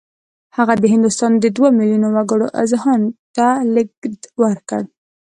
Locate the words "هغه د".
0.57-0.83